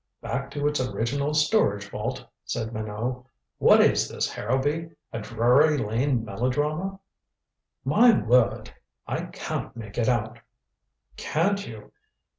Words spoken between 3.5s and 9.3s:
"What is this, Harrowby? A Drury Lane melodrama?" "My word. I